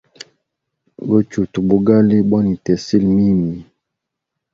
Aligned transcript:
Gochuta 1.09 1.57
bugali 1.67 2.17
bwa 2.27 2.39
nitesile 2.45 3.07
mimi. 3.15 3.53